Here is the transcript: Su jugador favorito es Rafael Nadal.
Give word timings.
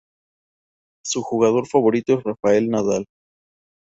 Su 1.05 1.21
jugador 1.21 1.67
favorito 1.67 2.13
es 2.17 2.23
Rafael 2.23 2.69
Nadal. 2.69 3.05